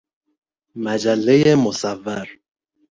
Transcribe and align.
مجله 0.83 1.55
مصور 1.63 2.27